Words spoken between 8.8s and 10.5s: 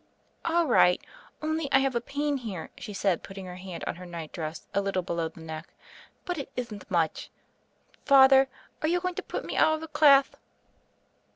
arc you going to put me out of the clath?"